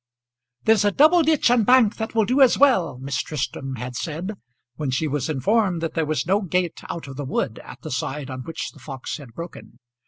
[0.63, 4.31] "There's a double ditch and bank that will do as well," Miss Tristram had said
[4.75, 7.91] when she was informed that there was no gate out of the wood at the
[7.91, 9.77] side on which the fox had broken.